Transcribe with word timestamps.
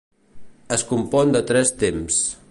Es 0.77 0.83
compon 0.93 1.35
de 1.37 1.41
tres 1.51 1.73
temps. 1.85 2.23